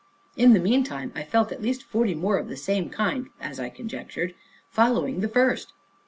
[0.35, 3.69] In the meantime, I felt at least forty more of the same kind (as I
[3.69, 4.33] conjectured)
[4.71, 5.73] following the first.